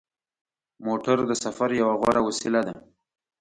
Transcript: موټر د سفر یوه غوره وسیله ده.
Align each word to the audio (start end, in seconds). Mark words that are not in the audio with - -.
موټر 0.85 1.17
د 1.29 1.31
سفر 1.43 1.69
یوه 1.81 1.93
غوره 1.99 2.21
وسیله 2.27 2.61
ده. 2.67 2.75